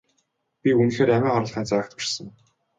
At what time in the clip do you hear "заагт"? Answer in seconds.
1.69-1.91